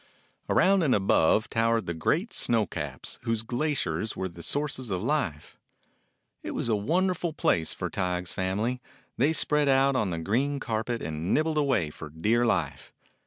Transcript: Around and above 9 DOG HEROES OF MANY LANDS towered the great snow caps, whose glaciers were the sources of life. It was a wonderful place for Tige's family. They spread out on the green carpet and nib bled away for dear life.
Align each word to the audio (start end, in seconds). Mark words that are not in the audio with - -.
Around 0.49 0.81
and 0.81 0.95
above 0.95 1.13
9 1.13 1.13
DOG 1.13 1.29
HEROES 1.29 1.37
OF 1.37 1.53
MANY 1.53 1.67
LANDS 1.67 1.69
towered 1.69 1.85
the 1.85 1.93
great 2.01 2.33
snow 2.33 2.65
caps, 2.65 3.19
whose 3.21 3.41
glaciers 3.43 4.17
were 4.17 4.27
the 4.29 4.41
sources 4.41 4.89
of 4.89 5.03
life. 5.03 5.59
It 6.41 6.55
was 6.55 6.67
a 6.69 6.75
wonderful 6.75 7.33
place 7.33 7.71
for 7.75 7.91
Tige's 7.91 8.33
family. 8.33 8.81
They 9.17 9.31
spread 9.31 9.67
out 9.69 9.95
on 9.95 10.09
the 10.09 10.17
green 10.17 10.59
carpet 10.59 11.03
and 11.03 11.35
nib 11.35 11.43
bled 11.43 11.57
away 11.57 11.91
for 11.91 12.09
dear 12.09 12.47
life. 12.47 12.91